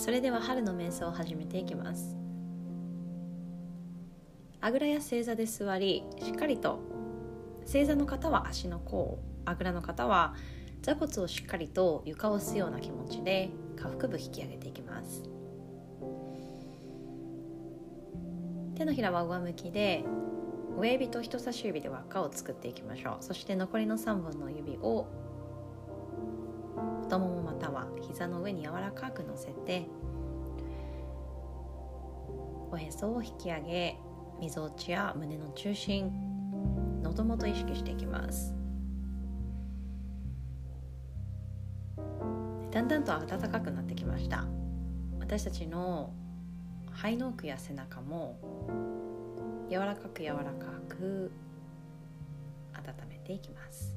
[0.00, 2.16] それでは春の瞑想を始めていきます。
[4.62, 6.80] あぐらや正座で座りしっかりと。
[7.66, 9.18] 正座の方は足の甲。
[9.44, 10.34] あぐらの方は
[10.80, 15.22] 座骨をしっかりと床を押すような気持ちで下腹部引き上げていきます。
[18.76, 20.02] 手のひらは上向きで
[20.78, 23.22] 親指と人差し指で輪っかを作っていきましょう。
[23.22, 25.08] そして残りの3本の指を
[27.10, 29.88] 太ももまたは膝の上に柔らかく乗せて
[32.70, 33.96] おへそを引き上げ
[34.40, 36.08] みぞおちや胸の中心
[37.02, 38.54] 喉元意識していきます。
[42.70, 44.46] だんだんと暖かくなってきました。
[45.18, 46.12] 私たちの
[46.92, 48.38] 肺の奥や背中も
[49.68, 50.52] 柔らかく柔らか
[50.88, 51.32] く
[52.72, 53.96] 温めていきます。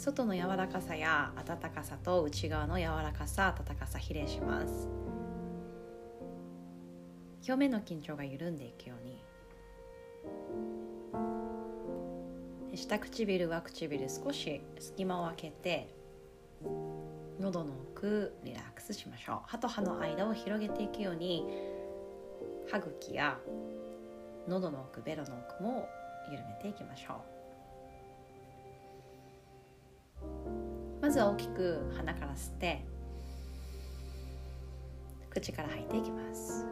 [0.00, 4.88] 外の柔らかさや温かさと内側の柔らかさ温かさ比例します。
[7.46, 9.22] 表面の緊張が緩んでいくように。
[12.74, 15.94] 下唇上唇少し隙間を空けて
[17.38, 19.40] 喉の奥リラックスしましょう。
[19.48, 21.44] 歯と歯の間を広げていくように
[22.70, 23.38] 歯茎や
[24.48, 25.86] 喉の奥ベロの奥も
[26.30, 27.39] 緩めていきましょう。
[31.00, 32.84] まずは大きく鼻から吸って
[35.30, 36.66] 口から吐いていきます。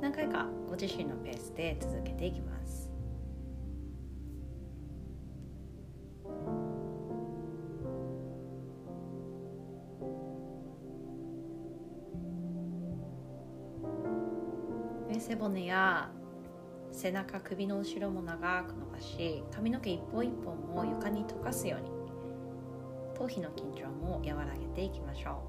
[0.00, 2.90] 何回かご自身のペースで続けていきます。
[15.20, 16.10] 背骨や
[16.96, 21.90] 背中首の後ろも長く伸ばし髪の毛一本一本も床に溶かすように。
[23.14, 25.42] 頭皮の緊張も和らげていきましょ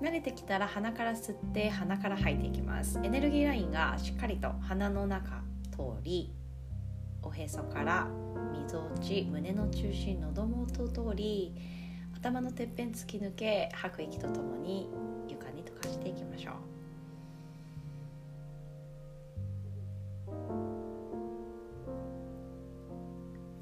[0.00, 0.04] う。
[0.04, 2.98] 慣れてきたら鼻から吸って鼻から吐いていきます。
[3.02, 5.42] エネルギーラインがしっかりと鼻の中
[5.72, 6.34] 通り
[7.22, 8.08] おへそから
[8.52, 11.54] みぞおち胸の中心喉元通り
[12.16, 14.88] 頭のてっぺん突き抜け吐く息とともに
[15.28, 16.79] 床に溶かしていきましょう。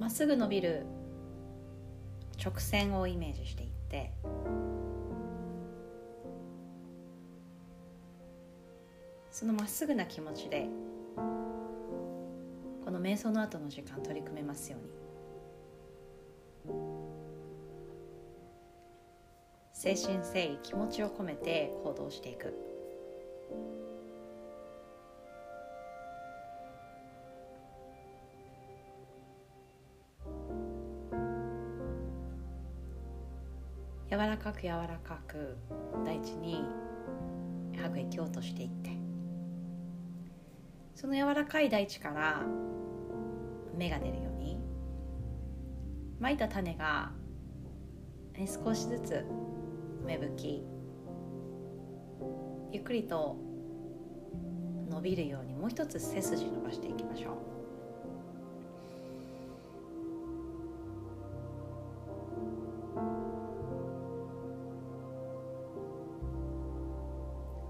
[0.08, 0.86] まっすぐ伸びる
[2.42, 4.10] 直線をイメージしていって
[9.30, 10.66] そのまっすぐな気持ちで
[11.14, 14.88] この瞑想の後の時間取り組めますように。
[19.74, 22.54] 精神誠意気持ちを込めて行動していく。
[34.10, 35.56] 柔らかく柔らかく
[36.04, 36.64] 大地に
[37.76, 38.90] 吐く息を落としていって。
[40.94, 42.42] その柔らかい大地から
[43.76, 44.58] 芽が出るように。
[46.18, 47.12] まいた種が
[48.64, 49.24] 少しずつ
[50.04, 50.64] 芽吹き
[52.72, 53.36] ゆっくりと
[54.90, 57.47] 伸びるようにもう一つ背筋伸ばしていきましょう。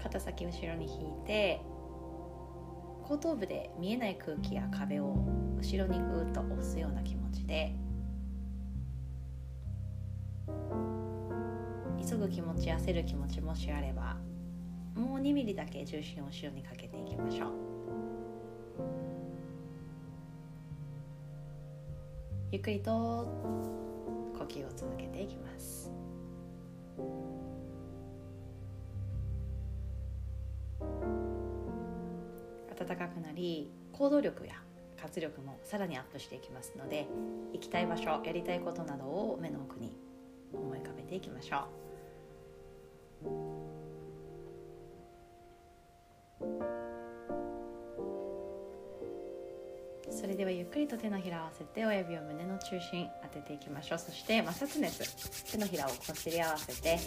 [0.09, 1.61] 肩先後ろに引いて
[3.03, 5.15] 後頭部で見えない空気や壁を
[5.59, 7.75] 後ろにぐーっと押すような気持ちで
[12.09, 14.17] 急ぐ気持ち焦る気持ちもしあれば
[14.95, 17.49] もう2ミリだけ重心を後ろにかけていきましょう。
[22.51, 22.91] ゆっくりと
[24.37, 25.98] 呼吸を続けていきます。
[32.89, 34.53] 暖かくなり行動力や
[34.99, 37.07] 活力もさらにアップしていきますので
[37.53, 39.95] 行きたい場所やりたいことなどを目の奥に
[40.51, 41.61] 思い浮かべていきましょう。
[50.11, 53.99] それではゆっくりと手のひらを合わせて親指を胸の中心当てていきましょう。
[53.99, 56.97] そして摩擦熱手のひらをこすり合わせて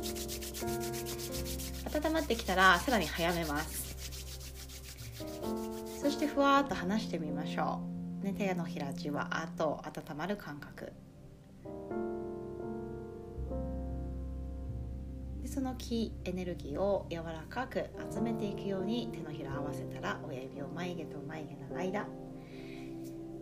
[2.06, 4.11] 温まってきたらさらに早めます。
[6.00, 7.80] そしてふわっと離してみましょ
[8.22, 10.92] う、ね、手のひらじわっと温まる感覚。
[15.42, 22.06] でその気エネルギーを柔らかく集めていくように手のひら合わせたら親指を眉毛と眉毛の間。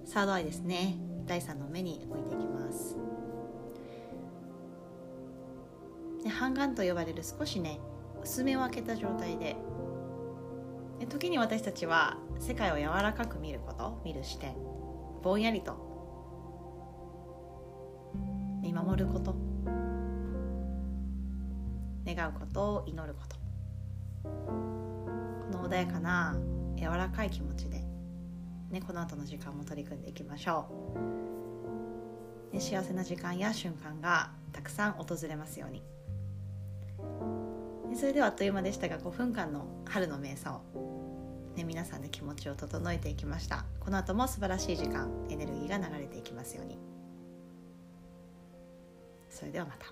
[0.04, 0.96] サードアイですね。
[1.26, 2.96] 第3の目に置いていきます。
[6.22, 7.78] で半眼と呼ばれる少しね
[8.22, 9.56] 薄めを開けた状態で
[11.08, 14.54] 時に私たちは世界を柔らかく見ること見る視点
[15.22, 15.76] ぼんやりと
[18.62, 19.34] 見守ること
[22.04, 23.40] 願うことを祈ること。
[24.22, 24.30] こ
[25.52, 26.36] の穏やかな
[26.76, 27.84] 柔らかい気持ちで、
[28.70, 30.68] ね、この後の時間も取り組んでいきましょ
[32.52, 35.82] う、ね、幸せな時間や瞬間がたくさん訪れますように。
[37.94, 40.62] それではあっという間でしたが5分間の春の瞑想、
[41.56, 46.78] ね、皆さんで気持ちを整えていきましたこの後も素晴らしい時間エネルギーが流れていきますように
[49.28, 49.86] それではまた。